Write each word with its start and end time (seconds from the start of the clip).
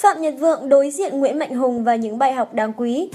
Phạm 0.00 0.22
Nhật 0.22 0.34
Vượng 0.38 0.68
đối 0.68 0.90
diện 0.90 1.20
Nguyễn 1.20 1.38
Mạnh 1.38 1.54
Hùng 1.54 1.84
và 1.84 1.96
những 1.96 2.18
bài 2.18 2.32
học 2.32 2.54
đáng 2.54 2.72
quý. 2.76 3.08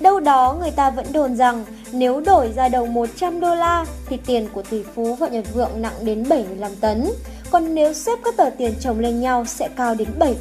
Đâu 0.00 0.20
đó 0.20 0.56
người 0.60 0.70
ta 0.70 0.90
vẫn 0.90 1.06
đồn 1.12 1.36
rằng 1.36 1.64
nếu 1.92 2.20
đổi 2.20 2.52
ra 2.56 2.68
đầu 2.68 2.86
100 2.86 3.40
đô 3.40 3.54
la 3.54 3.86
thì 4.06 4.18
tiền 4.26 4.48
của 4.52 4.62
tỷ 4.62 4.82
phú 4.94 5.16
Phạm 5.20 5.32
Nhật 5.32 5.44
Vượng 5.54 5.70
nặng 5.76 5.92
đến 6.02 6.28
75 6.28 6.70
tấn, 6.80 7.10
còn 7.50 7.74
nếu 7.74 7.92
xếp 7.92 8.18
các 8.24 8.36
tờ 8.36 8.50
tiền 8.58 8.72
chồng 8.80 8.98
lên 8.98 9.20
nhau 9.20 9.44
sẽ 9.44 9.68
cao 9.76 9.94
đến 9.94 10.08
7,5 10.18 10.32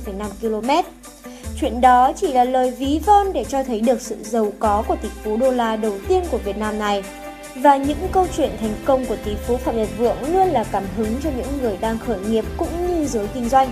km. 0.42 0.70
Chuyện 1.61 1.81
đó 1.81 2.11
chỉ 2.16 2.34
là 2.34 2.43
lời 2.43 2.71
ví 2.71 3.00
von 3.05 3.34
để 3.34 3.43
cho 3.43 3.63
thấy 3.63 3.79
được 3.79 4.02
sự 4.02 4.16
giàu 4.23 4.52
có 4.59 4.84
của 4.88 4.95
tỷ 5.02 5.09
phú 5.23 5.38
đô 5.38 5.52
la 5.52 5.75
đầu 5.75 5.93
tiên 6.07 6.23
của 6.31 6.38
Việt 6.38 6.57
Nam 6.57 6.79
này. 6.79 7.04
Và 7.55 7.77
những 7.77 8.07
câu 8.11 8.27
chuyện 8.38 8.50
thành 8.61 8.73
công 8.86 9.05
của 9.05 9.18
tỷ 9.25 9.36
phú 9.47 9.57
Phạm 9.57 9.77
Nhật 9.77 9.89
Vượng 9.97 10.34
luôn 10.34 10.47
là 10.47 10.63
cảm 10.71 10.84
hứng 10.97 11.16
cho 11.23 11.29
những 11.38 11.61
người 11.61 11.77
đang 11.81 11.97
khởi 11.97 12.20
nghiệp 12.20 12.45
cũng 12.57 12.88
như 12.88 13.05
giới 13.05 13.27
kinh 13.34 13.50
doanh. 13.50 13.70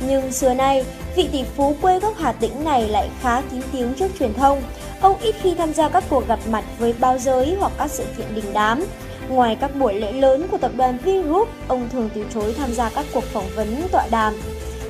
Nhưng 0.00 0.32
xưa 0.32 0.54
nay, 0.54 0.84
vị 1.16 1.28
tỷ 1.32 1.44
phú 1.56 1.74
quê 1.82 2.00
gốc 2.00 2.14
Hà 2.18 2.32
Tĩnh 2.32 2.64
này 2.64 2.88
lại 2.88 3.08
khá 3.22 3.42
kín 3.50 3.60
tiếng 3.72 3.94
trước 3.94 4.08
truyền 4.18 4.34
thông. 4.34 4.62
Ông 5.00 5.18
ít 5.20 5.34
khi 5.42 5.54
tham 5.54 5.74
gia 5.74 5.88
các 5.88 6.04
cuộc 6.10 6.28
gặp 6.28 6.38
mặt 6.50 6.64
với 6.78 6.94
báo 7.00 7.18
giới 7.18 7.56
hoặc 7.60 7.72
các 7.78 7.90
sự 7.90 8.04
kiện 8.18 8.34
đình 8.34 8.52
đám. 8.52 8.84
Ngoài 9.28 9.56
các 9.60 9.76
buổi 9.76 9.94
lễ 9.94 10.12
lớn 10.12 10.46
của 10.50 10.58
tập 10.58 10.70
đoàn 10.76 10.98
Vingroup, 11.04 11.48
ông 11.68 11.88
thường 11.92 12.10
từ 12.14 12.24
chối 12.34 12.54
tham 12.58 12.74
gia 12.74 12.88
các 12.88 13.06
cuộc 13.14 13.24
phỏng 13.24 13.48
vấn 13.56 13.88
tọa 13.92 14.06
đàm. 14.10 14.34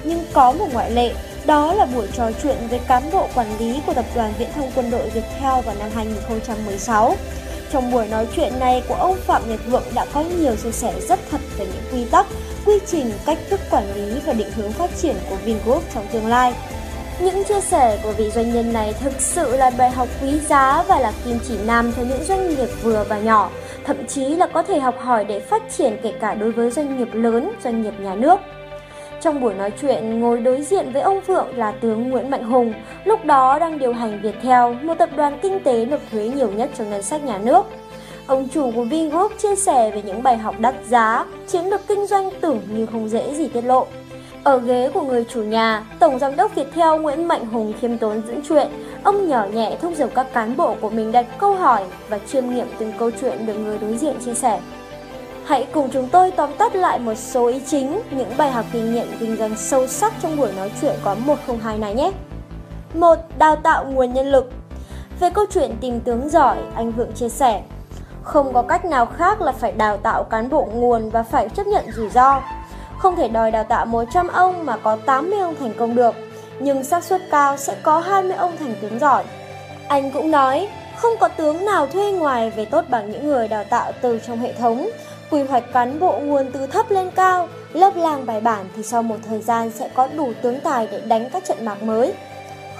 Nhưng 0.04 0.24
có 0.32 0.52
một 0.52 0.66
ngoại 0.72 0.90
lệ, 0.90 1.14
đó 1.46 1.72
là 1.72 1.86
buổi 1.86 2.06
trò 2.12 2.30
chuyện 2.42 2.56
với 2.70 2.78
cán 2.78 3.02
bộ 3.12 3.28
quản 3.34 3.58
lý 3.58 3.80
của 3.86 3.94
tập 3.94 4.04
đoàn 4.14 4.32
Viễn 4.38 4.48
thông 4.54 4.70
quân 4.74 4.90
đội 4.90 5.10
Viettel 5.10 5.60
vào 5.64 5.74
năm 5.78 5.90
2016. 5.94 7.14
Trong 7.72 7.90
buổi 7.90 8.06
nói 8.08 8.26
chuyện 8.36 8.52
này 8.60 8.82
của 8.88 8.94
ông 8.94 9.16
Phạm 9.16 9.42
Nhật 9.48 9.60
Vượng 9.66 9.82
đã 9.94 10.06
có 10.14 10.24
nhiều 10.40 10.56
chia 10.56 10.72
sẻ 10.72 10.94
rất 11.08 11.18
thật 11.30 11.40
về 11.58 11.66
những 11.66 11.84
quy 11.92 12.10
tắc, 12.10 12.26
quy 12.66 12.78
trình, 12.86 13.10
cách 13.26 13.38
thức 13.50 13.60
quản 13.70 13.94
lý 13.94 14.20
và 14.26 14.32
định 14.32 14.50
hướng 14.56 14.72
phát 14.72 14.90
triển 14.96 15.16
của 15.30 15.36
Vingroup 15.36 15.82
trong 15.94 16.06
tương 16.12 16.26
lai. 16.26 16.54
Những 17.20 17.44
chia 17.44 17.60
sẻ 17.60 17.98
của 18.02 18.12
vị 18.12 18.30
doanh 18.30 18.54
nhân 18.54 18.72
này 18.72 18.92
thực 19.00 19.20
sự 19.20 19.56
là 19.56 19.70
bài 19.78 19.90
học 19.90 20.08
quý 20.22 20.38
giá 20.48 20.84
và 20.88 20.98
là 20.98 21.12
kim 21.24 21.38
chỉ 21.48 21.58
nam 21.66 21.92
cho 21.96 22.02
những 22.02 22.24
doanh 22.24 22.48
nghiệp 22.48 22.68
vừa 22.82 23.04
và 23.08 23.18
nhỏ, 23.18 23.50
thậm 23.84 24.06
chí 24.06 24.24
là 24.24 24.46
có 24.46 24.62
thể 24.62 24.78
học 24.78 24.94
hỏi 25.00 25.24
để 25.24 25.40
phát 25.40 25.62
triển 25.76 25.96
kể 26.02 26.12
cả 26.20 26.34
đối 26.34 26.52
với 26.52 26.70
doanh 26.70 26.98
nghiệp 26.98 27.08
lớn, 27.12 27.52
doanh 27.64 27.82
nghiệp 27.82 27.94
nhà 28.00 28.14
nước. 28.14 28.40
Trong 29.26 29.40
buổi 29.40 29.54
nói 29.54 29.72
chuyện, 29.80 30.20
ngồi 30.20 30.40
đối 30.40 30.62
diện 30.62 30.92
với 30.92 31.02
ông 31.02 31.20
Phượng 31.20 31.58
là 31.58 31.72
tướng 31.72 32.10
Nguyễn 32.10 32.30
Mạnh 32.30 32.44
Hùng, 32.44 32.74
lúc 33.04 33.24
đó 33.24 33.58
đang 33.58 33.78
điều 33.78 33.92
hành 33.92 34.20
Viettel, 34.22 34.74
một 34.82 34.94
tập 34.98 35.08
đoàn 35.16 35.38
kinh 35.42 35.60
tế 35.60 35.84
nộp 35.84 36.00
thuế 36.12 36.28
nhiều 36.28 36.50
nhất 36.50 36.70
cho 36.78 36.84
ngân 36.84 37.02
sách 37.02 37.24
nhà 37.24 37.38
nước. 37.38 37.62
Ông 38.26 38.48
chủ 38.48 38.70
của 38.74 38.84
Vingroup 38.84 39.32
chia 39.38 39.56
sẻ 39.56 39.90
về 39.90 40.02
những 40.02 40.22
bài 40.22 40.36
học 40.38 40.54
đắt 40.58 40.74
giá, 40.88 41.24
chiến 41.46 41.64
lược 41.64 41.80
kinh 41.88 42.06
doanh 42.06 42.30
tưởng 42.40 42.60
như 42.76 42.86
không 42.86 43.08
dễ 43.08 43.34
gì 43.34 43.48
tiết 43.48 43.64
lộ. 43.64 43.86
Ở 44.44 44.58
ghế 44.58 44.90
của 44.94 45.02
người 45.02 45.24
chủ 45.24 45.42
nhà, 45.42 45.84
Tổng 45.98 46.18
Giám 46.18 46.36
đốc 46.36 46.54
Viettel 46.54 47.00
Nguyễn 47.00 47.28
Mạnh 47.28 47.46
Hùng 47.46 47.72
khiêm 47.80 47.98
tốn 47.98 48.22
dẫn 48.28 48.40
chuyện, 48.48 48.66
ông 49.02 49.28
nhỏ 49.28 49.46
nhẹ 49.52 49.76
thúc 49.80 49.92
giục 49.96 50.10
các 50.14 50.26
cán 50.32 50.56
bộ 50.56 50.74
của 50.80 50.90
mình 50.90 51.12
đặt 51.12 51.26
câu 51.38 51.54
hỏi 51.54 51.84
và 52.08 52.18
chiêm 52.18 52.50
nghiệm 52.50 52.66
từng 52.78 52.92
câu 52.98 53.10
chuyện 53.20 53.46
được 53.46 53.54
người 53.54 53.78
đối 53.78 53.96
diện 53.96 54.14
chia 54.24 54.34
sẻ. 54.34 54.60
Hãy 55.46 55.66
cùng 55.72 55.90
chúng 55.92 56.08
tôi 56.08 56.30
tóm 56.30 56.50
tắt 56.58 56.74
lại 56.74 56.98
một 56.98 57.14
số 57.14 57.46
ý 57.46 57.60
chính, 57.66 58.00
những 58.10 58.32
bài 58.36 58.50
học 58.50 58.64
kinh 58.72 58.94
nghiệm 58.94 59.06
kinh 59.20 59.36
doanh 59.36 59.56
sâu 59.56 59.86
sắc 59.86 60.12
trong 60.22 60.36
buổi 60.36 60.52
nói 60.52 60.70
chuyện 60.80 60.94
có 61.04 61.14
102 61.14 61.78
này 61.78 61.94
nhé. 61.94 62.12
1. 62.94 63.18
Đào 63.38 63.56
tạo 63.56 63.84
nguồn 63.84 64.12
nhân 64.12 64.32
lực 64.32 64.50
Về 65.20 65.30
câu 65.30 65.44
chuyện 65.50 65.76
tìm 65.80 66.00
tướng 66.00 66.28
giỏi, 66.28 66.56
anh 66.74 66.92
Vượng 66.92 67.12
chia 67.12 67.28
sẻ, 67.28 67.62
không 68.22 68.52
có 68.52 68.62
cách 68.62 68.84
nào 68.84 69.06
khác 69.06 69.40
là 69.40 69.52
phải 69.52 69.72
đào 69.72 69.96
tạo 69.96 70.24
cán 70.24 70.48
bộ 70.48 70.68
nguồn 70.74 71.10
và 71.10 71.22
phải 71.22 71.48
chấp 71.48 71.66
nhận 71.66 71.84
rủi 71.92 72.08
ro. 72.08 72.40
Không 72.98 73.16
thể 73.16 73.28
đòi 73.28 73.50
đào 73.50 73.64
tạo 73.64 73.86
100 73.86 74.28
ông 74.28 74.66
mà 74.66 74.76
có 74.76 74.96
80 74.96 75.40
ông 75.40 75.54
thành 75.60 75.74
công 75.78 75.94
được, 75.94 76.14
nhưng 76.58 76.84
xác 76.84 77.04
suất 77.04 77.20
cao 77.30 77.56
sẽ 77.56 77.76
có 77.82 78.00
20 78.00 78.36
ông 78.36 78.56
thành 78.56 78.74
tướng 78.80 78.98
giỏi. 78.98 79.24
Anh 79.88 80.10
cũng 80.10 80.30
nói, 80.30 80.68
không 80.96 81.12
có 81.20 81.28
tướng 81.28 81.64
nào 81.64 81.86
thuê 81.86 82.12
ngoài 82.12 82.50
về 82.50 82.64
tốt 82.64 82.84
bằng 82.88 83.10
những 83.10 83.26
người 83.26 83.48
đào 83.48 83.64
tạo 83.64 83.92
từ 84.00 84.20
trong 84.26 84.38
hệ 84.38 84.52
thống, 84.52 84.88
Quy 85.30 85.42
hoạch 85.42 85.72
cán 85.72 86.00
bộ 86.00 86.18
nguồn 86.18 86.50
từ 86.52 86.66
thấp 86.66 86.90
lên 86.90 87.10
cao, 87.10 87.48
lớp 87.72 87.96
lang 87.96 88.26
bài 88.26 88.40
bản 88.40 88.68
thì 88.76 88.82
sau 88.82 89.02
một 89.02 89.16
thời 89.28 89.40
gian 89.40 89.70
sẽ 89.70 89.88
có 89.94 90.08
đủ 90.16 90.32
tướng 90.42 90.60
tài 90.60 90.88
để 90.92 91.00
đánh 91.00 91.30
các 91.32 91.44
trận 91.44 91.64
mạc 91.64 91.82
mới. 91.82 92.14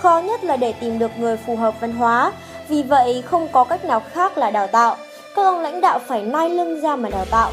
Khó 0.03 0.21
nhất 0.21 0.45
là 0.45 0.57
để 0.57 0.73
tìm 0.73 0.99
được 0.99 1.11
người 1.19 1.37
phù 1.37 1.57
hợp 1.57 1.75
văn 1.81 1.93
hóa, 1.93 2.33
vì 2.69 2.83
vậy 2.83 3.23
không 3.27 3.49
có 3.53 3.65
cách 3.65 3.85
nào 3.85 4.03
khác 4.13 4.39
là 4.39 4.51
đào 4.51 4.67
tạo. 4.67 4.97
Các 5.37 5.43
ông 5.43 5.61
lãnh 5.61 5.81
đạo 5.81 5.99
phải 6.07 6.23
nai 6.23 6.51
lưng 6.51 6.81
ra 6.81 6.97
mà 6.97 7.09
đào 7.09 7.25
tạo. 7.31 7.51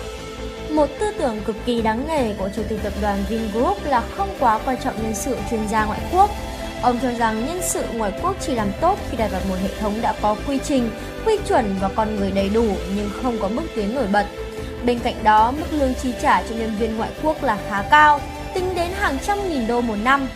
Một 0.70 0.90
tư 1.00 1.12
tưởng 1.20 1.42
cực 1.46 1.56
kỳ 1.66 1.82
đáng 1.82 2.04
nể 2.08 2.34
của 2.34 2.50
Chủ 2.56 2.62
tịch 2.70 2.80
tập 2.84 2.94
đoàn 3.02 3.24
Vingroup 3.30 3.78
là 3.86 4.04
không 4.18 4.30
quá 4.40 4.60
quan 4.66 4.78
trọng 4.84 4.96
nhân 5.04 5.14
sự 5.16 5.38
chuyên 5.50 5.68
gia 5.72 5.86
ngoại 5.86 6.00
quốc. 6.14 6.30
Ông 6.82 7.00
cho 7.02 7.10
rằng 7.18 7.46
nhân 7.46 7.60
sự 7.62 7.84
ngoại 7.94 8.12
quốc 8.22 8.36
chỉ 8.42 8.56
làm 8.56 8.68
tốt 8.82 8.96
khi 9.10 9.18
đặt 9.18 9.32
vào 9.32 9.42
một 9.50 9.56
hệ 9.64 9.70
thống 9.80 9.94
đã 10.02 10.14
có 10.22 10.36
quy 10.48 10.60
trình, 10.64 10.90
quy 11.26 11.38
chuẩn 11.48 11.76
và 11.82 11.90
con 11.96 12.16
người 12.16 12.32
đầy 12.32 12.50
đủ 12.50 12.66
nhưng 12.96 13.10
không 13.24 13.38
có 13.42 13.48
bước 13.48 13.66
tiến 13.76 13.96
nổi 13.96 14.08
bật. 14.14 14.26
Bên 14.86 15.00
cạnh 15.00 15.16
đó, 15.24 15.52
mức 15.52 15.66
lương 15.72 15.94
chi 15.94 16.14
trả 16.22 16.44
cho 16.44 16.56
nhân 16.56 16.72
viên 16.80 16.98
ngoại 16.98 17.10
quốc 17.24 17.44
là 17.44 17.58
khá 17.70 17.84
cao, 17.92 18.20
tính 18.54 18.76
đến 18.76 18.88
hàng 19.00 19.18
trăm 19.28 19.50
nghìn 19.50 19.68
đô 19.68 19.82
một 19.82 19.96
năm. 20.04 20.28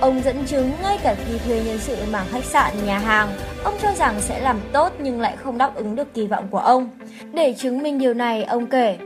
Ông 0.00 0.22
dẫn 0.24 0.46
chứng 0.46 0.72
ngay 0.82 0.98
cả 1.02 1.14
khi 1.14 1.38
thuê 1.38 1.62
nhân 1.64 1.78
sự 1.78 1.96
mảng 2.10 2.26
khách 2.30 2.44
sạn, 2.44 2.86
nhà 2.86 2.98
hàng, 2.98 3.28
ông 3.64 3.74
cho 3.82 3.88
rằng 3.98 4.20
sẽ 4.20 4.40
làm 4.40 4.60
tốt 4.72 4.92
nhưng 4.98 5.20
lại 5.20 5.36
không 5.36 5.58
đáp 5.58 5.74
ứng 5.74 5.96
được 5.96 6.14
kỳ 6.14 6.26
vọng 6.26 6.48
của 6.50 6.58
ông. 6.58 6.90
Để 7.32 7.54
chứng 7.58 7.82
minh 7.82 7.98
điều 7.98 8.14
này, 8.14 8.44
ông 8.44 8.66
kể, 8.66 8.98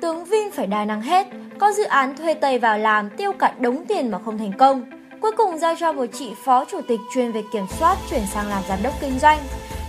tướng 0.00 0.24
Vin 0.24 0.50
phải 0.52 0.66
đa 0.66 0.84
năng 0.84 1.02
hết, 1.02 1.26
có 1.58 1.72
dự 1.72 1.84
án 1.84 2.16
thuê 2.16 2.34
Tây 2.34 2.58
vào 2.58 2.78
làm 2.78 3.10
tiêu 3.10 3.32
cả 3.32 3.52
đống 3.60 3.84
tiền 3.88 4.10
mà 4.10 4.18
không 4.24 4.38
thành 4.38 4.52
công. 4.52 4.84
Cuối 5.20 5.32
cùng 5.36 5.58
giao 5.58 5.74
cho 5.80 5.92
một 5.92 6.06
chị 6.18 6.30
phó 6.44 6.64
chủ 6.64 6.80
tịch 6.88 7.00
chuyên 7.14 7.32
về 7.32 7.42
kiểm 7.52 7.66
soát 7.78 7.96
chuyển 8.10 8.22
sang 8.34 8.48
làm 8.48 8.62
giám 8.68 8.78
đốc 8.82 8.92
kinh 9.00 9.18
doanh. 9.18 9.38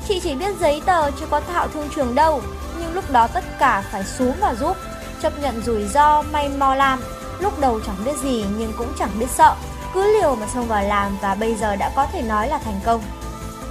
Chị 0.07 0.19
chỉ 0.19 0.35
biết 0.35 0.55
giấy 0.59 0.81
tờ 0.85 1.11
chứ 1.11 1.25
có 1.29 1.39
thạo 1.39 1.67
thương 1.67 1.87
trường 1.95 2.15
đâu, 2.15 2.41
nhưng 2.79 2.93
lúc 2.93 3.11
đó 3.11 3.27
tất 3.27 3.43
cả 3.59 3.83
phải 3.91 4.03
xuống 4.03 4.33
và 4.39 4.55
giúp, 4.55 4.77
chấp 5.21 5.33
nhận 5.41 5.61
rủi 5.65 5.87
ro 5.87 6.21
may 6.21 6.49
mò 6.49 6.75
làm. 6.75 6.99
Lúc 7.39 7.59
đầu 7.59 7.79
chẳng 7.85 7.95
biết 8.05 8.17
gì 8.23 8.45
nhưng 8.57 8.73
cũng 8.77 8.87
chẳng 8.99 9.19
biết 9.19 9.29
sợ, 9.29 9.55
cứ 9.93 10.19
liều 10.19 10.35
mà 10.35 10.47
xông 10.53 10.67
vào 10.67 10.83
làm 10.83 11.17
và 11.21 11.35
bây 11.35 11.55
giờ 11.55 11.75
đã 11.75 11.91
có 11.95 12.07
thể 12.13 12.21
nói 12.21 12.47
là 12.47 12.57
thành 12.57 12.79
công. 12.85 13.01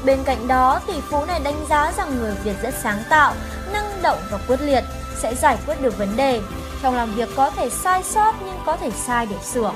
Bên 0.05 0.19
cạnh 0.25 0.49
đó, 0.49 0.81
tỷ 0.87 1.01
phú 1.11 1.25
này 1.25 1.41
đánh 1.41 1.67
giá 1.69 1.93
rằng 1.97 2.19
người 2.19 2.35
Việt 2.45 2.57
rất 2.63 2.75
sáng 2.83 3.03
tạo, 3.11 3.35
năng 3.73 4.03
động 4.03 4.19
và 4.31 4.39
quyết 4.49 4.61
liệt, 4.61 4.85
sẽ 5.19 5.35
giải 5.35 5.59
quyết 5.67 5.83
được 5.83 5.99
vấn 5.99 6.17
đề. 6.17 6.41
Trong 6.83 6.97
làm 6.97 7.15
việc 7.15 7.29
có 7.37 7.51
thể 7.51 7.71
sai 7.71 8.03
sót 8.03 8.35
nhưng 8.47 8.59
có 8.67 8.77
thể 8.77 8.91
sai 8.91 9.27
để 9.27 9.37
sửa. 9.53 9.73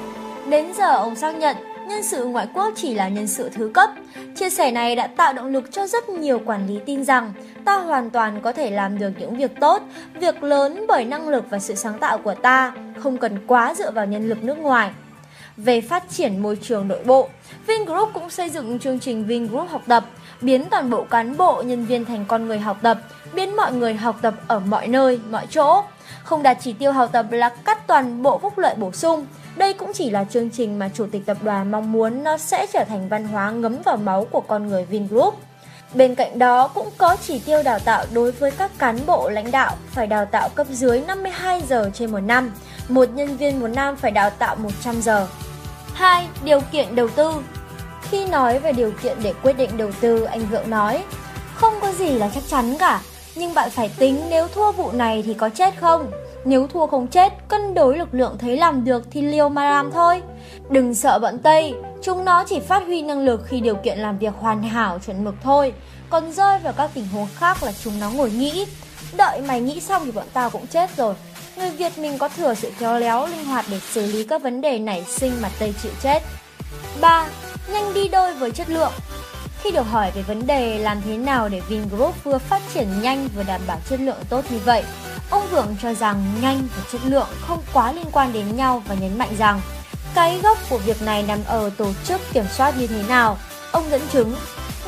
Đến 0.48 0.72
giờ 0.78 0.97
ông 0.97 1.16
xác 1.16 1.34
nhận 1.34 1.56
nhân 1.91 2.03
sự 2.03 2.25
ngoại 2.25 2.47
quốc 2.55 2.73
chỉ 2.77 2.95
là 2.95 3.09
nhân 3.09 3.27
sự 3.27 3.51
thứ 3.55 3.71
cấp. 3.75 3.91
Chia 4.37 4.51
sẻ 4.51 4.71
này 4.71 4.97
đã 4.97 5.06
tạo 5.06 5.33
động 5.33 5.47
lực 5.47 5.73
cho 5.73 5.87
rất 5.87 6.09
nhiều 6.09 6.41
quản 6.45 6.67
lý 6.67 6.78
tin 6.87 7.05
rằng 7.05 7.33
ta 7.65 7.77
hoàn 7.77 8.11
toàn 8.11 8.41
có 8.43 8.53
thể 8.53 8.71
làm 8.71 8.99
được 8.99 9.11
những 9.19 9.37
việc 9.37 9.51
tốt, 9.61 9.83
việc 10.15 10.43
lớn 10.43 10.84
bởi 10.89 11.05
năng 11.05 11.28
lực 11.28 11.45
và 11.51 11.59
sự 11.59 11.75
sáng 11.75 11.99
tạo 11.99 12.19
của 12.19 12.34
ta, 12.34 12.73
không 12.99 13.17
cần 13.19 13.39
quá 13.47 13.75
dựa 13.75 13.91
vào 13.91 14.06
nhân 14.06 14.28
lực 14.28 14.45
nước 14.45 14.59
ngoài. 14.59 14.91
Về 15.56 15.81
phát 15.81 16.05
triển 16.11 16.43
môi 16.43 16.56
trường 16.56 16.89
nội 16.89 17.05
bộ, 17.05 17.28
Vingroup 17.67 18.11
cũng 18.15 18.31
xây 18.31 18.51
dựng 18.51 18.78
chương 18.78 18.99
trình 18.99 19.27
Vingroup 19.27 19.71
học 19.71 19.83
tập, 19.87 20.05
biến 20.41 20.65
toàn 20.71 20.91
bộ 20.91 21.05
cán 21.05 21.37
bộ, 21.37 21.62
nhân 21.62 21.87
viên 21.87 22.05
thành 22.05 22.25
con 22.28 22.47
người 22.47 22.59
học 22.59 22.78
tập, 22.83 22.99
biến 23.33 23.57
mọi 23.57 23.72
người 23.72 23.95
học 23.95 24.17
tập 24.22 24.34
ở 24.47 24.59
mọi 24.59 24.89
nơi, 24.89 25.21
mọi 25.31 25.47
chỗ. 25.51 25.83
Không 26.22 26.43
đạt 26.43 26.56
chỉ 26.60 26.72
tiêu 26.72 26.93
học 26.93 27.09
tập 27.12 27.26
là 27.31 27.48
cắt 27.48 27.87
toàn 27.87 28.22
bộ 28.22 28.38
phúc 28.38 28.59
lợi 28.59 28.75
bổ 28.78 28.93
sung, 28.93 29.26
đây 29.56 29.72
cũng 29.72 29.93
chỉ 29.94 30.10
là 30.10 30.25
chương 30.25 30.50
trình 30.50 30.78
mà 30.78 30.91
chủ 30.94 31.06
tịch 31.12 31.26
tập 31.26 31.37
đoàn 31.43 31.71
mong 31.71 31.93
muốn 31.93 32.25
nó 32.25 32.38
sẽ 32.38 32.66
trở 32.72 32.84
thành 32.88 33.09
văn 33.09 33.25
hóa 33.25 33.50
ngấm 33.50 33.76
vào 33.84 33.97
máu 33.97 34.26
của 34.31 34.41
con 34.41 34.66
người 34.66 34.84
Vingroup. 34.84 35.34
Bên 35.94 36.15
cạnh 36.15 36.38
đó 36.38 36.69
cũng 36.69 36.88
có 36.98 37.16
chỉ 37.16 37.38
tiêu 37.38 37.62
đào 37.62 37.78
tạo 37.78 38.04
đối 38.12 38.32
với 38.32 38.50
các 38.50 38.71
cán 38.78 38.98
bộ 39.06 39.31
lãnh 39.31 39.50
đạo 39.50 39.76
phải 39.91 40.06
đào 40.06 40.25
tạo 40.25 40.48
cấp 40.48 40.66
dưới 40.71 41.00
52 41.00 41.62
giờ 41.69 41.91
trên 41.94 42.12
một 42.12 42.21
năm, 42.21 42.53
một 42.88 43.09
nhân 43.15 43.37
viên 43.37 43.60
một 43.60 43.69
năm 43.69 43.97
phải 43.97 44.10
đào 44.10 44.31
tạo 44.31 44.56
100 44.56 45.03
giờ. 45.03 45.27
2. 45.94 46.27
Điều 46.44 46.60
kiện 46.60 46.94
đầu 46.94 47.09
tư 47.09 47.32
Khi 48.03 48.27
nói 48.27 48.59
về 48.59 48.72
điều 48.72 48.92
kiện 49.03 49.16
để 49.22 49.34
quyết 49.42 49.53
định 49.53 49.71
đầu 49.77 49.91
tư, 50.01 50.24
anh 50.24 50.47
Vượng 50.47 50.71
nói 50.71 51.04
Không 51.54 51.74
có 51.80 51.92
gì 51.92 52.10
là 52.10 52.30
chắc 52.34 52.42
chắn 52.48 52.77
cả, 52.78 53.01
nhưng 53.34 53.54
bạn 53.54 53.71
phải 53.71 53.91
tính 53.98 54.21
nếu 54.30 54.48
thua 54.48 54.72
vụ 54.72 54.92
này 54.92 55.22
thì 55.27 55.34
có 55.34 55.48
chết 55.48 55.74
không? 55.80 56.10
Nếu 56.44 56.66
thua 56.66 56.86
không 56.86 57.06
chết, 57.06 57.32
cân 57.48 57.74
đối 57.74 57.98
lực 57.98 58.09
lượng 58.12 58.36
thấy 58.38 58.56
làm 58.56 58.84
được 58.84 59.03
thì 59.10 59.22
liều 59.22 59.48
mà 59.48 59.71
làm 59.71 59.91
thôi. 59.92 60.22
Đừng 60.71 60.94
sợ 60.94 61.18
bọn 61.18 61.38
Tây, 61.38 61.74
chúng 62.03 62.24
nó 62.24 62.44
chỉ 62.44 62.60
phát 62.60 62.82
huy 62.86 63.03
năng 63.03 63.24
lực 63.24 63.41
khi 63.47 63.60
điều 63.60 63.74
kiện 63.74 63.98
làm 63.98 64.18
việc 64.18 64.34
hoàn 64.38 64.62
hảo 64.62 64.98
chuẩn 65.06 65.24
mực 65.24 65.34
thôi. 65.42 65.72
Còn 66.10 66.32
rơi 66.32 66.59
vào 66.59 66.72
các 66.72 66.91
tình 66.94 67.09
huống 67.12 67.28
khác 67.34 67.62
là 67.62 67.72
chúng 67.84 68.00
nó 68.00 68.10
ngồi 68.10 68.30
nghĩ. 68.30 68.66
Đợi 69.16 69.41
mày 69.41 69.60
nghĩ 69.60 69.80
xong 69.80 70.03
thì 70.04 70.10
bọn 70.10 70.26
tao 70.33 70.50
cũng 70.50 70.66
chết 70.66 70.97
rồi. 70.97 71.15
Người 71.56 71.71
Việt 71.71 71.98
mình 71.98 72.18
có 72.18 72.28
thừa 72.28 72.54
sự 72.54 72.71
khéo 72.78 72.98
léo, 72.98 73.26
linh 73.26 73.44
hoạt 73.44 73.65
để 73.71 73.80
xử 73.91 74.06
lý 74.06 74.24
các 74.24 74.42
vấn 74.42 74.60
đề 74.60 74.78
nảy 74.78 75.04
sinh 75.04 75.33
mà 75.42 75.50
Tây 75.59 75.74
chịu 75.83 75.92
chết. 76.03 76.22
3. 77.00 77.26
Nhanh 77.72 77.94
đi 77.94 78.09
đôi 78.09 78.34
với 78.34 78.50
chất 78.50 78.71
lượng 78.71 78.92
khi 79.62 79.71
được 79.71 79.83
hỏi 79.83 80.10
về 80.15 80.22
vấn 80.22 80.47
đề 80.47 80.78
làm 80.78 81.03
thế 81.04 81.16
nào 81.16 81.48
để 81.48 81.60
Vingroup 81.68 82.24
vừa 82.24 82.39
phát 82.39 82.62
triển 82.74 83.03
nhanh 83.03 83.28
vừa 83.36 83.42
đảm 83.42 83.60
bảo 83.66 83.78
chất 83.89 84.01
lượng 84.01 84.18
tốt 84.28 84.45
như 84.51 84.59
vậy, 84.65 84.84
Ông 85.30 85.48
Vượng 85.51 85.77
cho 85.83 85.95
rằng 85.95 86.24
nhanh 86.42 86.68
và 86.77 86.83
chất 86.92 87.01
lượng 87.04 87.28
không 87.41 87.62
quá 87.72 87.92
liên 87.92 88.07
quan 88.12 88.33
đến 88.33 88.57
nhau 88.57 88.83
và 88.86 88.95
nhấn 88.95 89.18
mạnh 89.18 89.34
rằng 89.39 89.60
Cái 90.15 90.39
gốc 90.42 90.59
của 90.71 90.78
việc 90.78 91.03
này 91.03 91.22
nằm 91.22 91.39
ở 91.47 91.71
tổ 91.77 91.92
chức 92.04 92.21
kiểm 92.33 92.45
soát 92.57 92.74
như 92.78 92.86
thế 92.86 93.03
nào. 93.09 93.39
Ông 93.72 93.91
dẫn 93.91 94.01
chứng, 94.12 94.34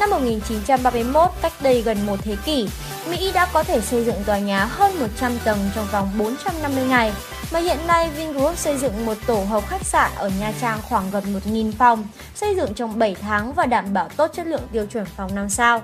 năm 0.00 0.10
1931, 0.10 1.30
cách 1.42 1.52
đây 1.60 1.82
gần 1.82 2.06
một 2.06 2.16
thế 2.22 2.36
kỷ, 2.44 2.68
Mỹ 3.10 3.32
đã 3.34 3.46
có 3.52 3.62
thể 3.62 3.80
xây 3.80 4.04
dựng 4.04 4.24
tòa 4.26 4.38
nhà 4.38 4.64
hơn 4.64 5.00
100 5.00 5.32
tầng 5.44 5.58
trong 5.74 5.86
vòng 5.92 6.10
450 6.18 6.84
ngày, 6.84 7.12
mà 7.52 7.58
hiện 7.58 7.78
nay 7.86 8.10
Vingroup 8.10 8.58
xây 8.58 8.78
dựng 8.78 9.06
một 9.06 9.14
tổ 9.26 9.44
hợp 9.44 9.68
khách 9.68 9.84
sạn 9.84 10.10
ở 10.16 10.30
Nha 10.40 10.52
Trang 10.60 10.78
khoảng 10.88 11.10
gần 11.10 11.24
1.000 11.46 11.72
phòng, 11.72 12.04
xây 12.34 12.56
dựng 12.56 12.74
trong 12.74 12.98
7 12.98 13.14
tháng 13.14 13.52
và 13.52 13.66
đảm 13.66 13.92
bảo 13.92 14.08
tốt 14.16 14.30
chất 14.34 14.46
lượng 14.46 14.68
tiêu 14.72 14.86
chuẩn 14.86 15.04
phòng 15.04 15.34
5 15.34 15.48
sao. 15.48 15.82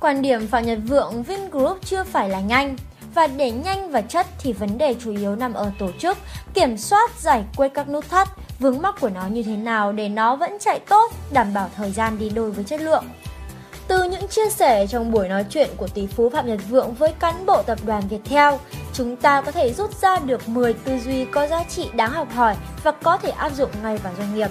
Quan 0.00 0.22
điểm 0.22 0.48
Phạm 0.48 0.66
Nhật 0.66 0.78
Vượng 0.86 1.22
Vingroup 1.22 1.78
chưa 1.84 2.04
phải 2.04 2.28
là 2.28 2.40
nhanh, 2.40 2.76
và 3.14 3.26
để 3.26 3.50
nhanh 3.50 3.90
và 3.90 4.00
chất 4.00 4.26
thì 4.38 4.52
vấn 4.52 4.78
đề 4.78 4.94
chủ 5.04 5.16
yếu 5.16 5.36
nằm 5.36 5.54
ở 5.54 5.70
tổ 5.78 5.90
chức, 5.98 6.18
kiểm 6.54 6.76
soát, 6.78 7.10
giải 7.20 7.44
quyết 7.56 7.68
các 7.74 7.88
nút 7.88 8.04
thắt, 8.10 8.28
vướng 8.58 8.82
mắc 8.82 8.94
của 9.00 9.08
nó 9.08 9.26
như 9.26 9.42
thế 9.42 9.56
nào 9.56 9.92
để 9.92 10.08
nó 10.08 10.36
vẫn 10.36 10.56
chạy 10.60 10.80
tốt, 10.88 11.12
đảm 11.32 11.54
bảo 11.54 11.70
thời 11.76 11.92
gian 11.92 12.18
đi 12.18 12.28
đôi 12.28 12.50
với 12.50 12.64
chất 12.64 12.80
lượng. 12.80 13.04
Từ 13.88 14.02
những 14.02 14.28
chia 14.28 14.50
sẻ 14.50 14.86
trong 14.86 15.10
buổi 15.10 15.28
nói 15.28 15.44
chuyện 15.50 15.68
của 15.76 15.88
tỷ 15.88 16.06
phú 16.06 16.30
Phạm 16.30 16.46
Nhật 16.46 16.60
Vượng 16.68 16.94
với 16.94 17.12
cán 17.12 17.46
bộ 17.46 17.62
tập 17.62 17.78
đoàn 17.86 18.02
Viettel, 18.08 18.54
chúng 18.96 19.16
ta 19.16 19.40
có 19.40 19.52
thể 19.52 19.72
rút 19.72 20.00
ra 20.00 20.18
được 20.18 20.48
10 20.48 20.72
tư 20.72 20.98
duy 21.04 21.24
có 21.24 21.46
giá 21.46 21.64
trị 21.68 21.88
đáng 21.94 22.10
học 22.10 22.28
hỏi 22.34 22.56
và 22.82 22.92
có 22.92 23.16
thể 23.16 23.30
áp 23.30 23.52
dụng 23.56 23.70
ngay 23.82 23.96
vào 23.96 24.12
doanh 24.18 24.34
nghiệp. 24.34 24.48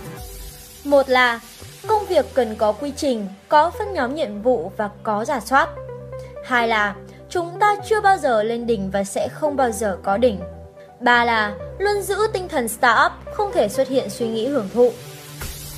Một 0.84 1.10
là 1.10 1.40
công 1.88 2.06
việc 2.06 2.26
cần 2.34 2.56
có 2.56 2.72
quy 2.72 2.94
trình, 2.98 3.28
có 3.50 3.70
phân 3.70 3.94
nhóm 3.94 4.16
nhiệm 4.16 4.42
vụ 4.42 4.72
và 4.78 4.90
có 5.04 5.26
giả 5.26 5.40
soát. 5.40 5.70
Hai 6.46 6.68
là 6.68 6.96
chúng 7.30 7.60
ta 7.60 7.76
chưa 7.90 8.02
bao 8.02 8.18
giờ 8.18 8.44
lên 8.44 8.68
đỉnh 8.68 8.92
và 8.92 9.04
sẽ 9.04 9.28
không 9.34 9.56
bao 9.56 9.72
giờ 9.72 9.98
có 10.04 10.18
đỉnh. 10.18 10.40
Ba 11.00 11.26
là 11.26 11.54
luôn 11.80 12.02
giữ 12.02 12.16
tinh 12.34 12.48
thần 12.48 12.68
startup, 12.68 13.12
không 13.34 13.52
thể 13.52 13.70
xuất 13.70 13.88
hiện 13.88 14.10
suy 14.10 14.28
nghĩ 14.28 14.48
hưởng 14.48 14.70
thụ. 14.74 14.92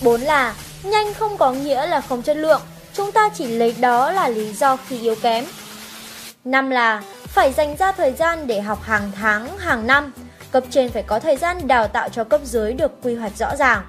Bốn 0.03 0.21
là 0.21 0.55
nhanh 0.83 1.13
không 1.13 1.37
có 1.37 1.51
nghĩa 1.51 1.87
là 1.87 2.01
không 2.01 2.21
chất 2.21 2.37
lượng, 2.37 2.61
chúng 2.93 3.11
ta 3.11 3.29
chỉ 3.29 3.47
lấy 3.47 3.75
đó 3.79 4.11
là 4.11 4.29
lý 4.29 4.53
do 4.53 4.77
khi 4.87 4.99
yếu 4.99 5.15
kém. 5.21 5.45
Năm 6.45 6.69
là 6.69 7.03
phải 7.37 7.51
dành 7.51 7.75
ra 7.77 7.91
thời 7.91 8.11
gian 8.11 8.47
để 8.47 8.61
học 8.61 8.81
hàng 8.81 9.11
tháng, 9.15 9.57
hàng 9.57 9.87
năm. 9.87 10.13
Cấp 10.51 10.63
trên 10.69 10.89
phải 10.89 11.03
có 11.03 11.19
thời 11.19 11.37
gian 11.37 11.67
đào 11.67 11.87
tạo 11.87 12.09
cho 12.09 12.23
cấp 12.23 12.41
dưới 12.43 12.73
được 12.73 12.91
quy 13.03 13.15
hoạch 13.15 13.37
rõ 13.37 13.55
ràng. 13.55 13.85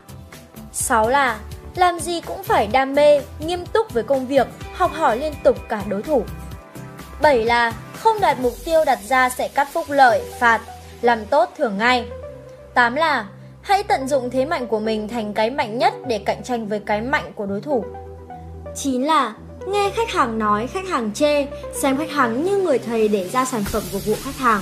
6 0.73 1.09
là 1.09 1.39
làm 1.75 2.01
gì 2.01 2.21
cũng 2.21 2.43
phải 2.43 2.67
đam 2.67 2.95
mê, 2.95 3.21
nghiêm 3.41 3.67
túc 3.67 3.93
với 3.93 4.03
công 4.03 4.27
việc, 4.27 4.47
học 4.75 4.91
hỏi 4.95 5.19
liên 5.19 5.33
tục 5.45 5.57
cả 5.69 5.83
đối 5.89 6.03
thủ. 6.03 6.23
7 7.23 7.45
là 7.45 7.73
không 7.99 8.21
đạt 8.21 8.39
mục 8.41 8.53
tiêu 8.65 8.85
đặt 8.85 8.99
ra 9.09 9.29
sẽ 9.29 9.49
cắt 9.49 9.69
phúc 9.73 9.87
lợi, 9.89 10.23
phạt, 10.39 10.61
làm 11.03 11.27
tốt 11.27 11.51
thưởng 11.57 11.79
ngay. 11.79 12.09
8 12.75 12.95
là 12.95 13.27
hãy 13.63 13.83
tận 13.83 14.09
dụng 14.09 14.31
thế 14.31 14.45
mạnh 14.45 14.67
của 14.67 14.81
mình 14.81 15.09
thành 15.09 15.35
cái 15.35 15.51
mạnh 15.51 15.79
nhất 15.79 15.95
để 16.07 16.19
cạnh 16.19 16.43
tranh 16.43 16.67
với 16.67 16.81
cái 16.87 17.01
mạnh 17.01 17.33
của 17.35 17.47
đối 17.47 17.61
thủ. 17.61 17.85
9 18.75 19.03
là 19.03 19.35
nghe 19.73 19.91
khách 19.97 20.11
hàng 20.11 20.39
nói, 20.39 20.67
khách 20.67 20.89
hàng 20.89 21.11
chê, 21.15 21.47
xem 21.83 21.97
khách 21.97 22.11
hàng 22.11 22.45
như 22.45 22.57
người 22.59 22.79
thầy 22.79 23.09
để 23.09 23.29
ra 23.29 23.45
sản 23.45 23.65
phẩm 23.65 23.83
phục 23.93 24.07
vụ 24.07 24.15
khách 24.25 24.39
hàng. 24.39 24.61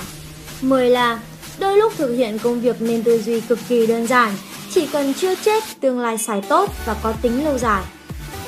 10 0.61 0.89
là 0.89 1.19
đôi 1.59 1.77
lúc 1.77 1.93
thực 1.97 2.13
hiện 2.13 2.39
công 2.39 2.61
việc 2.61 2.81
nên 2.81 3.03
tư 3.03 3.21
duy 3.21 3.41
cực 3.41 3.59
kỳ 3.69 3.87
đơn 3.87 4.07
giản, 4.07 4.33
chỉ 4.71 4.87
cần 4.87 5.13
chưa 5.13 5.35
chết, 5.35 5.63
tương 5.81 5.99
lai 5.99 6.17
xài 6.17 6.41
tốt 6.41 6.71
và 6.85 6.95
có 7.03 7.13
tính 7.21 7.45
lâu 7.45 7.57
dài. 7.57 7.83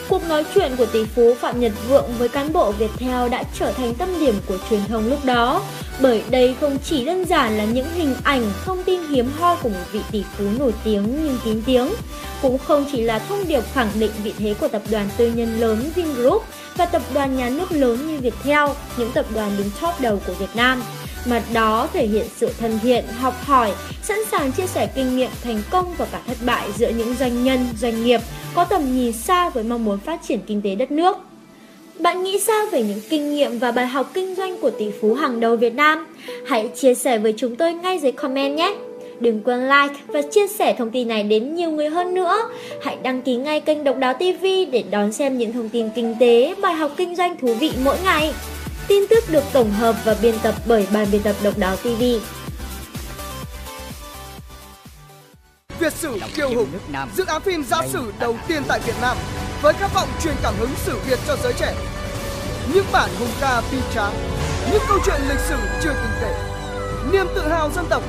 Cuộc 0.09 0.27
nói 0.29 0.45
chuyện 0.55 0.75
của 0.77 0.85
tỷ 0.85 1.05
phú 1.05 1.35
Phạm 1.39 1.59
Nhật 1.59 1.71
Vượng 1.89 2.05
với 2.17 2.29
cán 2.29 2.53
bộ 2.53 2.71
Viettel 2.71 3.29
đã 3.29 3.43
trở 3.59 3.71
thành 3.71 3.95
tâm 3.95 4.09
điểm 4.19 4.35
của 4.47 4.57
truyền 4.69 4.81
thông 4.87 5.09
lúc 5.09 5.25
đó, 5.25 5.61
bởi 6.01 6.23
đây 6.29 6.55
không 6.61 6.77
chỉ 6.83 7.05
đơn 7.05 7.25
giản 7.25 7.57
là 7.57 7.65
những 7.65 7.87
hình 7.95 8.15
ảnh, 8.23 8.51
thông 8.65 8.83
tin 8.83 8.99
hiếm 9.09 9.31
hoi 9.39 9.57
của 9.63 9.69
một 9.69 9.85
vị 9.91 9.99
tỷ 10.11 10.23
phú 10.37 10.45
nổi 10.59 10.73
tiếng 10.83 11.25
nhưng 11.25 11.37
kín 11.45 11.61
tiếng, 11.65 11.89
cũng 12.41 12.57
không 12.57 12.85
chỉ 12.91 13.01
là 13.01 13.19
thông 13.19 13.47
điệp 13.47 13.63
khẳng 13.73 13.89
định 13.99 14.11
vị 14.23 14.33
thế 14.37 14.53
của 14.59 14.67
tập 14.67 14.81
đoàn 14.91 15.09
tư 15.17 15.31
nhân 15.35 15.59
lớn 15.59 15.89
Vingroup 15.95 16.43
và 16.77 16.85
tập 16.85 17.01
đoàn 17.13 17.37
nhà 17.37 17.49
nước 17.49 17.71
lớn 17.71 18.07
như 18.07 18.19
Viettel, 18.19 18.69
những 18.97 19.11
tập 19.11 19.25
đoàn 19.33 19.51
đứng 19.57 19.69
top 19.81 20.01
đầu 20.01 20.21
của 20.27 20.33
Việt 20.33 20.55
Nam 20.55 20.81
mà 21.25 21.41
đó 21.53 21.87
thể 21.93 22.07
hiện 22.07 22.25
sự 22.37 22.53
thân 22.59 22.79
thiện, 22.79 23.05
học 23.07 23.35
hỏi, 23.43 23.73
sẵn 24.03 24.17
sàng 24.31 24.51
chia 24.51 24.67
sẻ 24.67 24.87
kinh 24.95 25.17
nghiệm 25.17 25.31
thành 25.43 25.61
công 25.69 25.93
và 25.97 26.05
cả 26.11 26.21
thất 26.27 26.37
bại 26.45 26.69
giữa 26.77 26.89
những 26.89 27.15
doanh 27.15 27.43
nhân, 27.43 27.67
doanh 27.79 28.03
nghiệp 28.03 28.21
có 28.55 28.65
tầm 28.65 28.95
nhìn 28.95 29.13
xa 29.13 29.49
với 29.49 29.63
mong 29.63 29.85
muốn 29.85 29.99
phát 29.99 30.19
triển 30.27 30.39
kinh 30.47 30.61
tế 30.61 30.75
đất 30.75 30.91
nước. 30.91 31.17
Bạn 31.99 32.23
nghĩ 32.23 32.39
sao 32.39 32.65
về 32.71 32.83
những 32.83 33.01
kinh 33.09 33.35
nghiệm 33.35 33.59
và 33.59 33.71
bài 33.71 33.87
học 33.87 34.11
kinh 34.13 34.35
doanh 34.35 34.57
của 34.57 34.69
tỷ 34.69 34.91
phú 35.01 35.13
hàng 35.13 35.39
đầu 35.39 35.55
Việt 35.55 35.75
Nam? 35.75 36.07
Hãy 36.47 36.69
chia 36.75 36.93
sẻ 36.93 37.17
với 37.17 37.33
chúng 37.37 37.55
tôi 37.55 37.73
ngay 37.73 37.99
dưới 37.99 38.11
comment 38.11 38.57
nhé! 38.57 38.75
Đừng 39.19 39.41
quên 39.41 39.69
like 39.69 39.99
và 40.07 40.21
chia 40.21 40.47
sẻ 40.47 40.75
thông 40.77 40.91
tin 40.91 41.07
này 41.07 41.23
đến 41.23 41.55
nhiều 41.55 41.71
người 41.71 41.89
hơn 41.89 42.13
nữa. 42.13 42.37
Hãy 42.81 42.97
đăng 43.03 43.21
ký 43.21 43.35
ngay 43.35 43.61
kênh 43.61 43.83
Độc 43.83 43.97
Đáo 43.97 44.13
TV 44.13 44.45
để 44.71 44.83
đón 44.91 45.11
xem 45.11 45.37
những 45.37 45.53
thông 45.53 45.69
tin 45.69 45.89
kinh 45.95 46.15
tế, 46.19 46.55
bài 46.61 46.73
học 46.73 46.91
kinh 46.97 47.15
doanh 47.15 47.37
thú 47.37 47.53
vị 47.53 47.71
mỗi 47.83 47.97
ngày. 48.03 48.33
Tin 48.87 49.07
tức 49.09 49.23
được 49.31 49.43
tổng 49.53 49.71
hợp 49.71 49.95
và 50.05 50.15
biên 50.21 50.35
tập 50.43 50.55
bởi 50.67 50.87
ban 50.93 51.07
biên 51.11 51.21
tập 51.21 51.35
Độc 51.43 51.57
Đáo 51.57 51.75
TV. 51.75 52.03
Việt 55.89 55.95
sử 55.95 56.19
kiêu 56.35 56.49
hùng, 56.49 56.67
dự 57.15 57.25
án 57.25 57.41
phim 57.41 57.63
gia 57.63 57.87
sử 57.87 58.13
đầu 58.19 58.35
tiên 58.47 58.63
tại 58.67 58.79
Việt 58.85 58.93
Nam 59.01 59.17
với 59.61 59.73
khát 59.73 59.93
vọng 59.93 60.07
truyền 60.23 60.35
cảm 60.43 60.53
hứng 60.59 60.69
sử 60.75 60.99
Việt 61.07 61.19
cho 61.27 61.35
giới 61.43 61.53
trẻ. 61.53 61.75
Những 62.73 62.85
bản 62.91 63.09
hùng 63.19 63.29
ca 63.41 63.61
bi 63.71 63.77
tráng, 63.93 64.13
những 64.71 64.81
câu 64.87 64.97
chuyện 65.05 65.21
lịch 65.29 65.39
sử 65.39 65.55
chưa 65.83 65.93
từng 65.93 66.11
kể, 66.21 66.33
niềm 67.11 67.27
tự 67.35 67.47
hào 67.47 67.69
dân 67.69 67.85
tộc, 67.89 68.03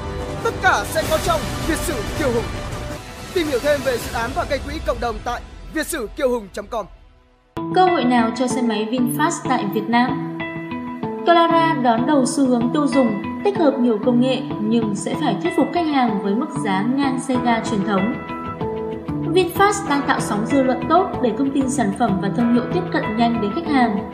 tất 0.44 0.50
cả 0.62 0.84
sẽ 0.90 1.02
có 1.10 1.18
trong 1.24 1.40
Việt 1.68 1.78
sử 1.78 1.94
kiêu 2.18 2.32
hùng. 2.32 2.44
Tìm 3.34 3.46
hiểu 3.46 3.58
thêm 3.58 3.80
về 3.84 3.98
dự 3.98 4.12
án 4.12 4.30
và 4.34 4.44
gây 4.50 4.58
quỹ 4.58 4.74
cộng 4.86 5.00
đồng 5.00 5.18
tại 5.24 5.40
việt 5.74 5.86
sử 5.86 6.08
kiêu 6.16 6.30
hùng.com. 6.30 6.86
Cơ 7.74 7.84
hội 7.84 8.04
nào 8.04 8.30
cho 8.38 8.46
xe 8.46 8.62
máy 8.62 8.86
VinFast 8.90 9.48
tại 9.48 9.64
Việt 9.74 9.88
Nam? 9.88 10.29
Clara 11.24 11.74
đón 11.82 12.06
đầu 12.06 12.26
xu 12.26 12.46
hướng 12.46 12.70
tiêu 12.72 12.86
dùng, 12.86 13.22
tích 13.44 13.58
hợp 13.58 13.78
nhiều 13.78 13.98
công 14.04 14.20
nghệ 14.20 14.42
nhưng 14.60 14.94
sẽ 14.94 15.14
phải 15.20 15.36
thuyết 15.42 15.50
phục 15.56 15.66
khách 15.74 15.86
hàng 15.86 16.22
với 16.22 16.34
mức 16.34 16.50
giá 16.64 16.84
ngang 16.96 17.20
xe 17.20 17.36
ga 17.44 17.60
truyền 17.70 17.80
thống. 17.86 18.14
VinFast 19.34 19.88
đang 19.88 20.02
tạo 20.06 20.20
sóng 20.20 20.46
dư 20.46 20.62
luận 20.62 20.80
tốt 20.88 21.06
để 21.22 21.32
thông 21.38 21.50
tin 21.50 21.70
sản 21.70 21.92
phẩm 21.98 22.18
và 22.22 22.30
thương 22.36 22.54
hiệu 22.54 22.64
tiếp 22.74 22.82
cận 22.92 23.02
nhanh 23.16 23.42
đến 23.42 23.52
khách 23.54 23.72
hàng. 23.72 24.10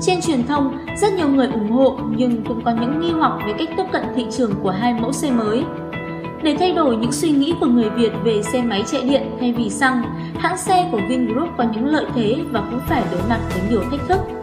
Trên 0.00 0.20
truyền 0.20 0.46
thông, 0.46 0.78
rất 0.96 1.12
nhiều 1.12 1.28
người 1.28 1.46
ủng 1.46 1.70
hộ 1.70 1.98
nhưng 2.16 2.44
cũng 2.44 2.64
có 2.64 2.70
những 2.80 3.00
nghi 3.00 3.10
hoặc 3.12 3.32
về 3.46 3.52
cách 3.58 3.68
tiếp 3.76 3.84
cận 3.92 4.02
thị 4.14 4.26
trường 4.30 4.52
của 4.62 4.70
hai 4.70 4.94
mẫu 4.94 5.12
xe 5.12 5.30
mới. 5.30 5.64
Để 6.42 6.56
thay 6.58 6.72
đổi 6.72 6.96
những 6.96 7.12
suy 7.12 7.30
nghĩ 7.30 7.54
của 7.60 7.66
người 7.66 7.90
Việt 7.90 8.12
về 8.24 8.42
xe 8.42 8.62
máy 8.62 8.84
chạy 8.86 9.02
điện 9.02 9.22
thay 9.40 9.52
vì 9.52 9.70
xăng, 9.70 10.02
hãng 10.38 10.56
xe 10.56 10.88
của 10.92 11.00
Vingroup 11.08 11.48
có 11.58 11.64
những 11.74 11.86
lợi 11.86 12.06
thế 12.14 12.36
và 12.52 12.62
cũng 12.70 12.80
phải 12.88 13.02
đối 13.12 13.20
mặt 13.28 13.40
với 13.54 13.62
nhiều 13.70 13.82
thách 13.90 14.08
thức. 14.08 14.41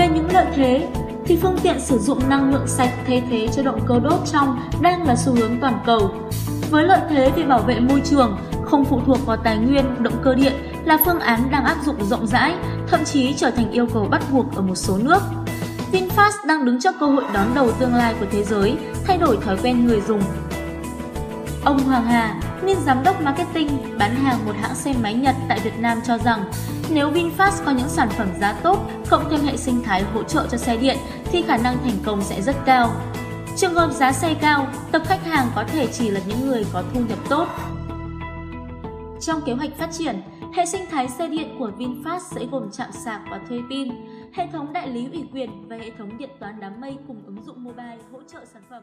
Về 0.00 0.08
những 0.08 0.32
lợi 0.32 0.46
thế, 0.54 0.88
thì 1.24 1.38
phương 1.42 1.58
tiện 1.62 1.80
sử 1.80 1.98
dụng 1.98 2.28
năng 2.28 2.52
lượng 2.52 2.66
sạch 2.66 2.90
thay 3.06 3.22
thế 3.30 3.48
cho 3.56 3.62
động 3.62 3.80
cơ 3.86 4.00
đốt 4.00 4.20
trong 4.32 4.58
đang 4.82 5.06
là 5.06 5.16
xu 5.16 5.34
hướng 5.34 5.60
toàn 5.60 5.78
cầu. 5.86 6.10
Với 6.70 6.84
lợi 6.84 7.00
thế 7.10 7.32
về 7.36 7.44
bảo 7.44 7.60
vệ 7.60 7.80
môi 7.80 8.02
trường, 8.04 8.38
không 8.64 8.84
phụ 8.84 9.00
thuộc 9.06 9.26
vào 9.26 9.36
tài 9.36 9.56
nguyên, 9.56 10.02
động 10.02 10.12
cơ 10.22 10.34
điện 10.34 10.52
là 10.84 10.98
phương 11.04 11.20
án 11.20 11.50
đang 11.50 11.64
áp 11.64 11.76
dụng 11.84 12.04
rộng 12.04 12.26
rãi, 12.26 12.54
thậm 12.88 13.04
chí 13.04 13.34
trở 13.36 13.50
thành 13.50 13.70
yêu 13.70 13.86
cầu 13.94 14.08
bắt 14.10 14.22
buộc 14.32 14.56
ở 14.56 14.62
một 14.62 14.74
số 14.74 14.98
nước. 14.98 15.20
VinFast 15.92 16.46
đang 16.46 16.64
đứng 16.64 16.80
trước 16.80 16.94
cơ 17.00 17.06
hội 17.06 17.24
đón 17.34 17.46
đầu 17.54 17.72
tương 17.72 17.94
lai 17.94 18.14
của 18.20 18.26
thế 18.30 18.44
giới, 18.44 18.76
thay 19.06 19.18
đổi 19.18 19.38
thói 19.44 19.56
quen 19.62 19.86
người 19.86 20.00
dùng. 20.00 20.22
Ông 21.64 21.78
Hoàng 21.78 22.04
Hà, 22.04 22.40
nguyên 22.62 22.80
giám 22.80 23.02
đốc 23.04 23.22
marketing 23.22 23.98
bán 23.98 24.14
hàng 24.14 24.46
một 24.46 24.52
hãng 24.60 24.74
xe 24.74 24.94
máy 25.02 25.14
Nhật 25.14 25.34
tại 25.48 25.60
Việt 25.60 25.78
Nam 25.78 26.00
cho 26.06 26.18
rằng 26.18 26.50
nếu 26.90 27.10
VinFast 27.10 27.64
có 27.64 27.70
những 27.70 27.88
sản 27.88 28.08
phẩm 28.08 28.28
giá 28.40 28.52
tốt, 28.52 28.78
cộng 29.10 29.30
thêm 29.30 29.40
hệ 29.40 29.56
sinh 29.56 29.82
thái 29.82 30.02
hỗ 30.02 30.22
trợ 30.22 30.46
cho 30.50 30.58
xe 30.58 30.76
điện 30.76 30.96
thì 31.24 31.42
khả 31.42 31.56
năng 31.56 31.78
thành 31.84 31.98
công 32.04 32.22
sẽ 32.22 32.42
rất 32.42 32.56
cao. 32.66 32.90
Trường 33.56 33.74
hợp 33.74 33.90
giá 33.92 34.12
xe 34.12 34.34
cao, 34.40 34.66
tập 34.92 35.02
khách 35.06 35.24
hàng 35.24 35.50
có 35.54 35.64
thể 35.72 35.86
chỉ 35.86 36.10
là 36.10 36.20
những 36.26 36.46
người 36.46 36.66
có 36.72 36.82
thu 36.94 37.00
nhập 37.00 37.18
tốt. 37.28 37.48
Trong 39.20 39.40
kế 39.46 39.52
hoạch 39.52 39.76
phát 39.78 39.88
triển, 39.92 40.22
hệ 40.54 40.66
sinh 40.66 40.84
thái 40.90 41.08
xe 41.08 41.28
điện 41.28 41.56
của 41.58 41.70
VinFast 41.78 42.20
sẽ 42.20 42.46
gồm 42.50 42.70
trạm 42.70 42.92
sạc 42.92 43.20
và 43.30 43.40
thuê 43.48 43.58
pin, 43.70 43.88
hệ 44.34 44.46
thống 44.52 44.72
đại 44.72 44.88
lý 44.88 45.08
ủy 45.12 45.24
quyền 45.32 45.68
và 45.68 45.76
hệ 45.76 45.90
thống 45.98 46.18
điện 46.18 46.30
toán 46.40 46.60
đám 46.60 46.80
mây 46.80 46.96
cùng 47.06 47.22
ứng 47.26 47.44
dụng 47.46 47.64
mobile 47.64 47.98
hỗ 48.12 48.18
trợ 48.32 48.44
sản 48.52 48.62
phẩm. 48.70 48.82